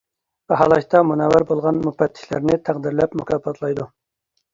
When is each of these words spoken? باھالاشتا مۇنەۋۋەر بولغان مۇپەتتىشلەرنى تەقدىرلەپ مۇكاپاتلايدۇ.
باھالاشتا 0.51 1.01
مۇنەۋۋەر 1.09 1.45
بولغان 1.51 1.77
مۇپەتتىشلەرنى 1.87 2.57
تەقدىرلەپ 2.71 3.15
مۇكاپاتلايدۇ. 3.21 3.87